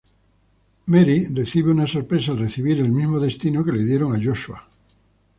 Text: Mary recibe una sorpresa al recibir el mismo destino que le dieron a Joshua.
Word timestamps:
Mary 0.87 1.27
recibe 1.31 1.69
una 1.69 1.85
sorpresa 1.85 2.31
al 2.31 2.39
recibir 2.39 2.79
el 2.79 2.89
mismo 2.91 3.19
destino 3.19 3.63
que 3.63 3.71
le 3.73 3.83
dieron 3.83 4.15
a 4.15 4.19
Joshua. 4.19 4.67